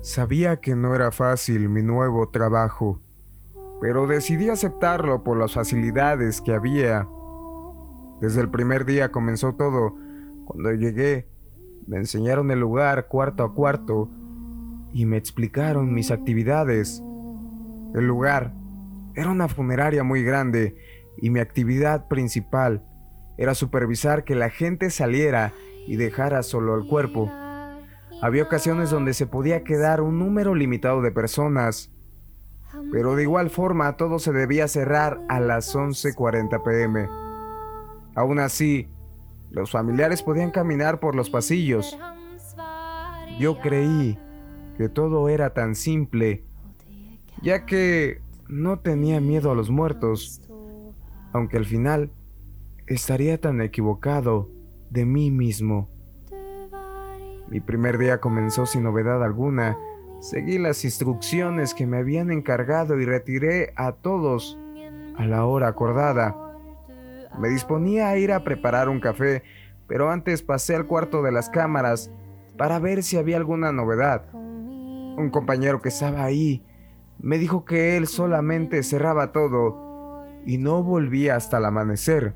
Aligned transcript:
Sabía 0.00 0.60
que 0.60 0.76
no 0.76 0.94
era 0.94 1.10
fácil 1.10 1.68
mi 1.68 1.82
nuevo 1.82 2.28
trabajo, 2.28 3.00
pero 3.80 4.06
decidí 4.06 4.48
aceptarlo 4.48 5.24
por 5.24 5.36
las 5.36 5.54
facilidades 5.54 6.40
que 6.40 6.54
había. 6.54 7.08
Desde 8.20 8.40
el 8.40 8.48
primer 8.48 8.84
día 8.84 9.10
comenzó 9.10 9.54
todo. 9.54 9.96
Cuando 10.44 10.72
llegué, 10.72 11.28
me 11.86 11.96
enseñaron 11.96 12.50
el 12.52 12.60
lugar 12.60 13.08
cuarto 13.08 13.42
a 13.42 13.52
cuarto 13.52 14.08
y 14.92 15.04
me 15.04 15.16
explicaron 15.16 15.92
mis 15.92 16.12
actividades. 16.12 17.02
El 17.94 18.06
lugar 18.06 18.54
era 19.14 19.30
una 19.30 19.48
funeraria 19.48 20.04
muy 20.04 20.22
grande 20.22 20.76
y 21.16 21.30
mi 21.30 21.40
actividad 21.40 22.06
principal 22.06 22.84
era 23.36 23.54
supervisar 23.54 24.24
que 24.24 24.36
la 24.36 24.48
gente 24.48 24.90
saliera 24.90 25.52
y 25.86 25.96
dejara 25.96 26.42
solo 26.44 26.76
el 26.76 26.86
cuerpo. 26.86 27.30
Había 28.20 28.42
ocasiones 28.42 28.90
donde 28.90 29.14
se 29.14 29.26
podía 29.26 29.62
quedar 29.62 30.00
un 30.00 30.18
número 30.18 30.54
limitado 30.56 31.02
de 31.02 31.12
personas, 31.12 31.92
pero 32.90 33.14
de 33.14 33.22
igual 33.22 33.48
forma 33.48 33.96
todo 33.96 34.18
se 34.18 34.32
debía 34.32 34.66
cerrar 34.66 35.20
a 35.28 35.38
las 35.38 35.74
11.40 35.74 36.62
pm. 36.64 37.08
Aún 38.16 38.40
así, 38.40 38.88
los 39.50 39.70
familiares 39.70 40.22
podían 40.22 40.50
caminar 40.50 40.98
por 40.98 41.14
los 41.14 41.30
pasillos. 41.30 41.96
Yo 43.38 43.60
creí 43.60 44.18
que 44.76 44.88
todo 44.88 45.28
era 45.28 45.54
tan 45.54 45.76
simple, 45.76 46.44
ya 47.40 47.66
que 47.66 48.20
no 48.48 48.80
tenía 48.80 49.20
miedo 49.20 49.52
a 49.52 49.54
los 49.54 49.70
muertos, 49.70 50.42
aunque 51.32 51.56
al 51.56 51.66
final 51.66 52.10
estaría 52.88 53.40
tan 53.40 53.60
equivocado 53.60 54.50
de 54.90 55.04
mí 55.04 55.30
mismo. 55.30 55.88
Mi 57.50 57.60
primer 57.60 57.96
día 57.96 58.20
comenzó 58.20 58.66
sin 58.66 58.82
novedad 58.82 59.24
alguna. 59.24 59.78
Seguí 60.20 60.58
las 60.58 60.84
instrucciones 60.84 61.72
que 61.72 61.86
me 61.86 61.96
habían 61.96 62.30
encargado 62.30 63.00
y 63.00 63.06
retiré 63.06 63.72
a 63.74 63.92
todos 63.92 64.58
a 65.16 65.24
la 65.24 65.46
hora 65.46 65.68
acordada. 65.68 66.36
Me 67.38 67.48
disponía 67.48 68.08
a 68.08 68.18
ir 68.18 68.32
a 68.32 68.44
preparar 68.44 68.90
un 68.90 69.00
café, 69.00 69.44
pero 69.86 70.10
antes 70.10 70.42
pasé 70.42 70.76
al 70.76 70.86
cuarto 70.86 71.22
de 71.22 71.32
las 71.32 71.48
cámaras 71.48 72.10
para 72.58 72.78
ver 72.80 73.02
si 73.02 73.16
había 73.16 73.38
alguna 73.38 73.72
novedad. 73.72 74.30
Un 74.34 75.30
compañero 75.30 75.80
que 75.80 75.88
estaba 75.88 76.24
ahí 76.24 76.62
me 77.18 77.38
dijo 77.38 77.64
que 77.64 77.96
él 77.96 78.06
solamente 78.08 78.82
cerraba 78.82 79.32
todo 79.32 80.26
y 80.44 80.58
no 80.58 80.82
volvía 80.82 81.36
hasta 81.36 81.56
el 81.56 81.64
amanecer. 81.64 82.34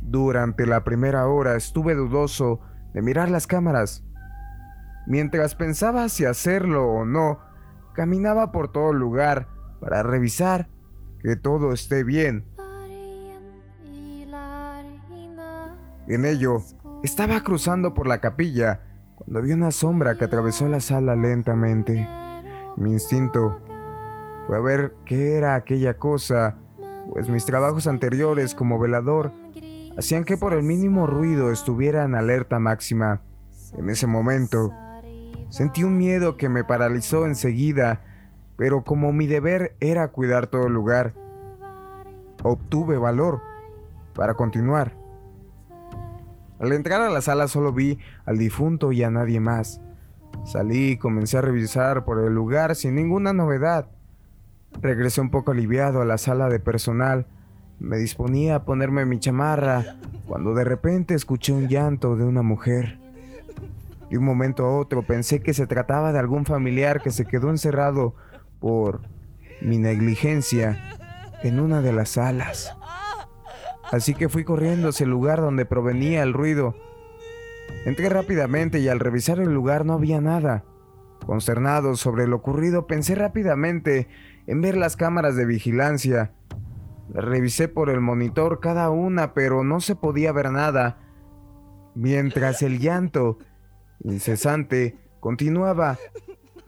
Durante 0.00 0.64
la 0.66 0.84
primera 0.84 1.26
hora 1.26 1.56
estuve 1.56 1.94
dudoso 1.94 2.60
de 2.92 3.02
mirar 3.02 3.30
las 3.30 3.46
cámaras. 3.46 4.04
Mientras 5.06 5.54
pensaba 5.54 6.08
si 6.08 6.24
hacerlo 6.24 6.86
o 6.86 7.04
no, 7.04 7.40
caminaba 7.94 8.52
por 8.52 8.70
todo 8.70 8.92
lugar 8.92 9.48
para 9.80 10.02
revisar 10.02 10.68
que 11.22 11.36
todo 11.36 11.72
esté 11.72 12.04
bien. 12.04 12.44
En 16.06 16.24
ello, 16.24 16.58
estaba 17.04 17.40
cruzando 17.42 17.94
por 17.94 18.06
la 18.06 18.20
capilla 18.20 18.80
cuando 19.14 19.42
vi 19.42 19.52
una 19.52 19.70
sombra 19.70 20.16
que 20.16 20.24
atravesó 20.24 20.66
la 20.68 20.80
sala 20.80 21.14
lentamente. 21.14 22.08
Mi 22.76 22.92
instinto 22.92 23.60
fue 24.46 24.56
a 24.56 24.60
ver 24.60 24.94
qué 25.04 25.36
era 25.36 25.54
aquella 25.54 25.98
cosa, 25.98 26.56
pues 27.12 27.28
mis 27.28 27.44
trabajos 27.44 27.86
anteriores 27.86 28.54
como 28.54 28.78
velador 28.78 29.32
hacían 29.96 30.24
que 30.24 30.36
por 30.36 30.52
el 30.52 30.62
mínimo 30.62 31.06
ruido 31.06 31.50
estuviera 31.52 32.04
en 32.04 32.14
alerta 32.14 32.58
máxima. 32.58 33.22
En 33.76 33.88
ese 33.88 34.06
momento, 34.06 34.72
sentí 35.48 35.84
un 35.84 35.96
miedo 35.96 36.36
que 36.36 36.48
me 36.48 36.64
paralizó 36.64 37.26
enseguida, 37.26 38.02
pero 38.56 38.82
como 38.82 39.12
mi 39.12 39.26
deber 39.26 39.76
era 39.80 40.08
cuidar 40.08 40.46
todo 40.46 40.66
el 40.66 40.72
lugar, 40.72 41.14
obtuve 42.42 42.98
valor 42.98 43.40
para 44.14 44.34
continuar. 44.34 44.96
Al 46.58 46.72
entrar 46.72 47.00
a 47.00 47.10
la 47.10 47.22
sala 47.22 47.48
solo 47.48 47.72
vi 47.72 47.98
al 48.26 48.36
difunto 48.36 48.92
y 48.92 49.02
a 49.02 49.10
nadie 49.10 49.40
más. 49.40 49.80
Salí 50.44 50.90
y 50.90 50.96
comencé 50.98 51.38
a 51.38 51.42
revisar 51.42 52.04
por 52.04 52.18
el 52.18 52.34
lugar 52.34 52.76
sin 52.76 52.94
ninguna 52.94 53.32
novedad. 53.32 53.88
Regresé 54.80 55.20
un 55.20 55.30
poco 55.30 55.52
aliviado 55.52 56.02
a 56.02 56.04
la 56.04 56.18
sala 56.18 56.48
de 56.48 56.60
personal 56.60 57.26
me 57.80 57.96
disponía 57.96 58.56
a 58.56 58.64
ponerme 58.64 59.06
mi 59.06 59.18
chamarra 59.18 59.96
cuando 60.26 60.54
de 60.54 60.64
repente 60.64 61.14
escuché 61.14 61.52
un 61.52 61.66
llanto 61.66 62.14
de 62.14 62.24
una 62.24 62.42
mujer. 62.42 62.98
De 64.10 64.18
un 64.18 64.24
momento 64.24 64.66
a 64.66 64.76
otro 64.76 65.02
pensé 65.02 65.40
que 65.40 65.54
se 65.54 65.66
trataba 65.66 66.12
de 66.12 66.18
algún 66.18 66.44
familiar 66.44 67.00
que 67.00 67.10
se 67.10 67.24
quedó 67.24 67.48
encerrado 67.48 68.14
por 68.60 69.00
mi 69.62 69.78
negligencia 69.78 70.78
en 71.42 71.58
una 71.58 71.80
de 71.80 71.92
las 71.92 72.10
salas. 72.10 72.76
Así 73.90 74.14
que 74.14 74.28
fui 74.28 74.44
corriendo 74.44 74.90
hacia 74.90 75.04
el 75.04 75.10
lugar 75.10 75.40
donde 75.40 75.64
provenía 75.64 76.22
el 76.22 76.34
ruido. 76.34 76.76
Entré 77.86 78.10
rápidamente 78.10 78.78
y 78.80 78.88
al 78.88 79.00
revisar 79.00 79.40
el 79.40 79.52
lugar 79.54 79.86
no 79.86 79.94
había 79.94 80.20
nada. 80.20 80.64
Consternado 81.24 81.96
sobre 81.96 82.26
lo 82.26 82.36
ocurrido, 82.36 82.86
pensé 82.86 83.14
rápidamente 83.14 84.08
en 84.46 84.60
ver 84.60 84.76
las 84.76 84.96
cámaras 84.96 85.34
de 85.34 85.46
vigilancia 85.46 86.32
Revisé 87.12 87.68
por 87.68 87.90
el 87.90 88.00
monitor 88.00 88.60
cada 88.60 88.90
una, 88.90 89.34
pero 89.34 89.64
no 89.64 89.80
se 89.80 89.96
podía 89.96 90.32
ver 90.32 90.50
nada. 90.50 90.98
Mientras 91.94 92.62
el 92.62 92.78
llanto 92.78 93.38
incesante 94.04 94.96
continuaba, 95.18 95.98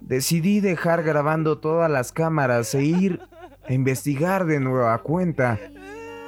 decidí 0.00 0.60
dejar 0.60 1.02
grabando 1.02 1.58
todas 1.58 1.90
las 1.90 2.12
cámaras 2.12 2.74
e 2.74 2.82
ir 2.84 3.20
a 3.68 3.72
investigar 3.72 4.46
de 4.46 4.60
nueva 4.60 4.96
cuenta. 5.02 5.58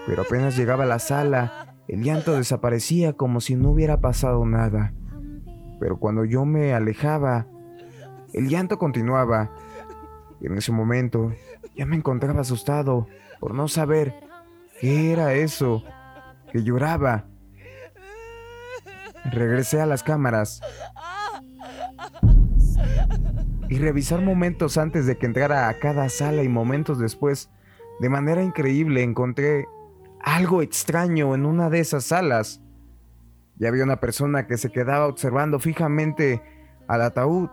Pero 0.06 0.22
apenas 0.22 0.56
llegaba 0.56 0.84
a 0.84 0.88
la 0.88 0.98
sala, 0.98 1.77
el 1.87 2.03
llanto 2.03 2.37
desaparecía 2.37 3.12
como 3.12 3.41
si 3.41 3.54
no 3.54 3.71
hubiera 3.71 4.00
pasado 4.00 4.44
nada. 4.44 4.92
Pero 5.78 5.98
cuando 5.98 6.25
yo 6.25 6.44
me 6.44 6.75
alejaba, 6.75 7.47
el 8.32 8.48
llanto 8.48 8.78
continuaba. 8.78 9.50
Y 10.41 10.47
en 10.47 10.59
ese 10.59 10.72
momento 10.72 11.32
ya 11.76 11.86
me 11.86 11.97
encontraba 11.97 12.41
asustado 12.41 13.06
por 13.38 13.54
no 13.54 13.69
saber 13.69 14.14
qué 14.81 15.12
era 15.12 15.34
eso 15.34 15.82
que 16.53 16.62
lloraba. 16.62 17.25
Regresé 19.32 19.80
a 19.80 19.86
las 19.86 20.03
cámaras 20.03 20.60
y 23.69 23.78
revisar 23.78 24.20
momentos 24.20 24.78
antes 24.78 25.06
de 25.06 25.16
que 25.16 25.26
entrara 25.26 25.69
a 25.69 25.78
cada 25.78 26.09
sala 26.09 26.42
y 26.42 26.48
momentos 26.48 26.98
después. 26.98 27.50
De 28.00 28.09
manera 28.09 28.42
increíble 28.42 29.03
encontré 29.03 29.66
algo 30.22 30.62
extraño 30.62 31.34
en 31.34 31.47
una 31.47 31.70
de 31.70 31.80
esas 31.80 32.04
salas. 32.04 32.60
Ya 33.56 33.69
había 33.69 33.84
una 33.84 34.00
persona 34.00 34.47
que 34.47 34.56
se 34.56 34.72
quedaba 34.72 35.06
observando 35.06 35.60
fijamente 35.60 36.42
al 36.88 37.03
ataúd. 37.03 37.48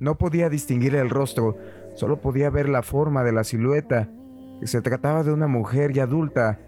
No 0.00 0.16
podía 0.16 0.48
distinguir 0.48 0.94
el 0.94 1.10
rostro, 1.10 1.56
Solo 1.98 2.20
podía 2.20 2.48
ver 2.48 2.68
la 2.68 2.84
forma 2.84 3.24
de 3.24 3.32
la 3.32 3.42
silueta, 3.42 4.08
que 4.60 4.68
se 4.68 4.80
trataba 4.82 5.24
de 5.24 5.32
una 5.32 5.48
mujer 5.48 5.92
ya 5.92 6.04
adulta, 6.04 6.60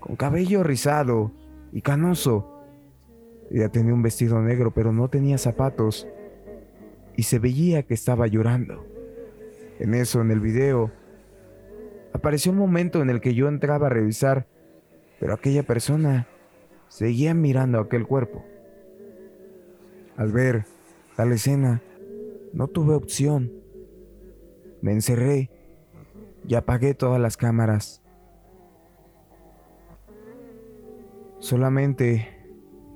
con 0.00 0.16
cabello 0.16 0.62
rizado 0.62 1.30
y 1.72 1.82
canoso. 1.82 2.64
Ella 3.50 3.68
tenía 3.68 3.92
un 3.92 4.00
vestido 4.00 4.40
negro, 4.40 4.72
pero 4.72 4.90
no 4.90 5.08
tenía 5.08 5.36
zapatos, 5.36 6.08
y 7.16 7.24
se 7.24 7.38
veía 7.38 7.82
que 7.82 7.92
estaba 7.92 8.28
llorando. 8.28 8.86
En 9.78 9.92
eso, 9.92 10.22
en 10.22 10.30
el 10.30 10.40
video, 10.40 10.90
apareció 12.14 12.50
un 12.50 12.56
momento 12.56 13.02
en 13.02 13.10
el 13.10 13.20
que 13.20 13.34
yo 13.34 13.48
entraba 13.48 13.88
a 13.88 13.90
revisar, 13.90 14.46
pero 15.20 15.34
aquella 15.34 15.64
persona 15.64 16.28
seguía 16.88 17.34
mirando 17.34 17.78
aquel 17.78 18.06
cuerpo. 18.06 18.42
Al 20.16 20.32
ver 20.32 20.64
tal 21.14 21.30
escena, 21.32 21.82
no 22.52 22.68
tuve 22.68 22.94
opción 22.94 23.58
me 24.80 24.92
encerré 24.92 25.50
y 26.46 26.54
apagué 26.54 26.94
todas 26.94 27.20
las 27.20 27.36
cámaras. 27.36 28.02
Solamente 31.40 32.28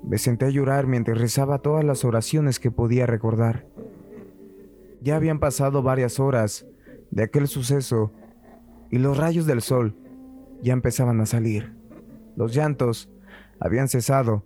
me 0.03 0.17
senté 0.17 0.45
a 0.45 0.49
llorar 0.49 0.87
mientras 0.87 1.17
rezaba 1.17 1.59
todas 1.59 1.83
las 1.83 2.03
oraciones 2.03 2.59
que 2.59 2.71
podía 2.71 3.05
recordar. 3.05 3.65
Ya 5.01 5.15
habían 5.15 5.39
pasado 5.39 5.83
varias 5.83 6.19
horas 6.19 6.65
de 7.11 7.23
aquel 7.23 7.47
suceso 7.47 8.11
y 8.89 8.97
los 8.97 9.17
rayos 9.17 9.45
del 9.45 9.61
sol 9.61 9.95
ya 10.61 10.73
empezaban 10.73 11.19
a 11.19 11.25
salir. 11.25 11.73
Los 12.35 12.53
llantos 12.55 13.09
habían 13.59 13.87
cesado, 13.87 14.45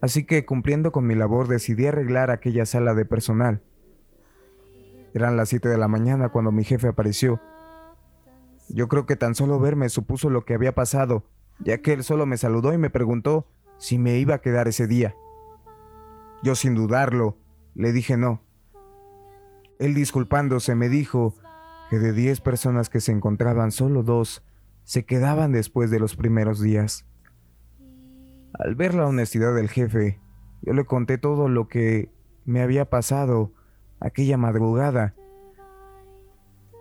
así 0.00 0.24
que 0.24 0.44
cumpliendo 0.46 0.92
con 0.92 1.06
mi 1.06 1.14
labor 1.14 1.48
decidí 1.48 1.86
arreglar 1.86 2.30
aquella 2.30 2.66
sala 2.66 2.94
de 2.94 3.04
personal. 3.04 3.62
Eran 5.18 5.36
las 5.36 5.48
7 5.48 5.68
de 5.68 5.78
la 5.78 5.88
mañana 5.88 6.28
cuando 6.28 6.52
mi 6.52 6.62
jefe 6.62 6.86
apareció. 6.86 7.40
Yo 8.68 8.86
creo 8.86 9.04
que 9.04 9.16
tan 9.16 9.34
solo 9.34 9.58
verme 9.58 9.88
supuso 9.88 10.30
lo 10.30 10.44
que 10.44 10.54
había 10.54 10.76
pasado, 10.76 11.24
ya 11.58 11.78
que 11.78 11.92
él 11.92 12.04
solo 12.04 12.24
me 12.24 12.36
saludó 12.36 12.72
y 12.72 12.78
me 12.78 12.88
preguntó 12.88 13.48
si 13.78 13.98
me 13.98 14.16
iba 14.18 14.36
a 14.36 14.40
quedar 14.40 14.68
ese 14.68 14.86
día. 14.86 15.16
Yo 16.44 16.54
sin 16.54 16.76
dudarlo, 16.76 17.36
le 17.74 17.90
dije 17.90 18.16
no. 18.16 18.44
Él 19.80 19.92
disculpándose 19.92 20.76
me 20.76 20.88
dijo 20.88 21.34
que 21.90 21.98
de 21.98 22.12
diez 22.12 22.40
personas 22.40 22.88
que 22.88 23.00
se 23.00 23.10
encontraban, 23.10 23.72
solo 23.72 24.04
dos 24.04 24.44
se 24.84 25.04
quedaban 25.04 25.50
después 25.50 25.90
de 25.90 25.98
los 25.98 26.14
primeros 26.14 26.60
días. 26.60 27.06
Al 28.56 28.76
ver 28.76 28.94
la 28.94 29.08
honestidad 29.08 29.52
del 29.52 29.68
jefe, 29.68 30.20
yo 30.62 30.74
le 30.74 30.84
conté 30.84 31.18
todo 31.18 31.48
lo 31.48 31.66
que 31.66 32.12
me 32.44 32.62
había 32.62 32.88
pasado 32.88 33.52
aquella 34.00 34.36
madrugada. 34.36 35.14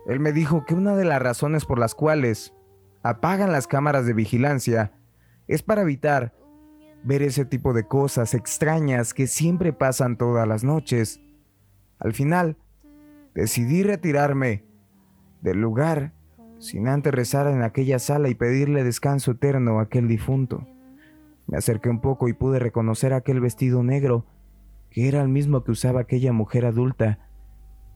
Él 0.05 0.19
me 0.19 0.31
dijo 0.31 0.65
que 0.65 0.73
una 0.73 0.95
de 0.95 1.05
las 1.05 1.21
razones 1.21 1.65
por 1.65 1.79
las 1.79 1.95
cuales 1.95 2.53
apagan 3.03 3.51
las 3.51 3.67
cámaras 3.67 4.05
de 4.05 4.13
vigilancia 4.13 4.93
es 5.47 5.63
para 5.63 5.81
evitar 5.81 6.33
ver 7.03 7.21
ese 7.21 7.45
tipo 7.45 7.73
de 7.73 7.87
cosas 7.87 8.33
extrañas 8.33 9.13
que 9.13 9.27
siempre 9.27 9.73
pasan 9.73 10.17
todas 10.17 10.47
las 10.47 10.63
noches. 10.63 11.21
Al 11.99 12.13
final, 12.13 12.57
decidí 13.33 13.83
retirarme 13.83 14.65
del 15.41 15.61
lugar 15.61 16.13
sin 16.59 16.87
antes 16.87 17.13
rezar 17.13 17.47
en 17.47 17.61
aquella 17.61 17.99
sala 17.99 18.29
y 18.29 18.35
pedirle 18.35 18.83
descanso 18.83 19.31
eterno 19.31 19.79
a 19.79 19.83
aquel 19.83 20.07
difunto. 20.07 20.67
Me 21.45 21.57
acerqué 21.57 21.89
un 21.89 22.01
poco 22.01 22.27
y 22.27 22.33
pude 22.33 22.59
reconocer 22.59 23.13
aquel 23.13 23.39
vestido 23.39 23.83
negro, 23.83 24.25
que 24.89 25.07
era 25.07 25.21
el 25.21 25.29
mismo 25.29 25.63
que 25.63 25.71
usaba 25.71 26.01
aquella 26.01 26.33
mujer 26.33 26.65
adulta 26.65 27.19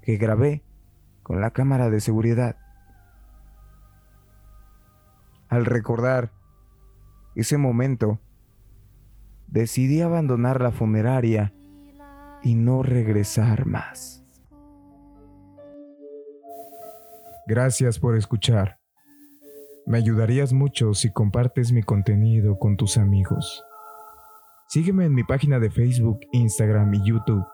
que 0.02 0.18
grabé 0.18 0.64
con 1.24 1.42
la 1.42 1.52
cámara 1.52 1.90
de 1.90 2.00
seguridad. 2.00 2.58
Al 5.50 5.66
recordar 5.66 6.32
ese 7.36 7.58
momento, 7.58 8.20
decidí 9.48 10.02
abandonar 10.02 10.62
la 10.62 10.72
funeraria 10.72 11.54
y 12.44 12.56
no 12.56 12.84
regresar 12.84 13.66
más. 13.66 14.24
Gracias 17.48 18.00
por 18.00 18.16
escuchar. 18.16 18.80
Me 19.86 19.98
ayudarías 19.98 20.54
mucho 20.54 20.94
si 20.94 21.12
compartes 21.12 21.72
mi 21.72 21.84
contenido 21.84 22.58
con 22.58 22.78
tus 22.78 22.98
amigos. 22.98 23.64
Sígueme 24.72 25.04
en 25.04 25.14
mi 25.14 25.26
página 25.26 25.60
de 25.60 25.70
Facebook, 25.70 26.22
Instagram 26.32 26.94
y 26.94 27.06
YouTube. 27.06 27.46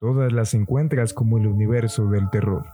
Todas 0.00 0.32
las 0.32 0.52
encuentras 0.52 1.14
como 1.14 1.38
el 1.38 1.46
universo 1.46 2.06
del 2.06 2.28
terror. 2.28 2.66